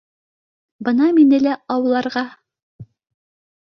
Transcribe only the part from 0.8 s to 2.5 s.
Бына мине лә ауларға